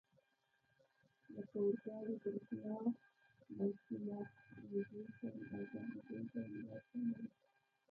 لکه 1.33 1.55
اورګاډي، 1.61 2.15
برېښنا، 2.23 2.75
ماشینایزېشن 3.57 5.03
او 5.53 5.61
فابریکوي 5.69 6.21
تولیدات 6.33 6.83
شامل 6.89 7.15
وو. 7.25 7.33